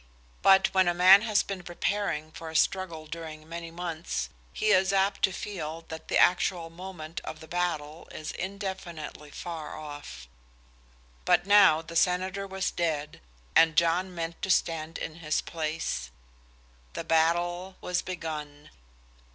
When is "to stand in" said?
14.41-15.17